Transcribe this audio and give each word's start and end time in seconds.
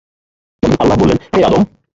তখন 0.63 0.75
আল্লাহ 0.79 0.97
বললেন, 0.99 1.17
হে 1.33 1.39
আদম! 1.45 1.63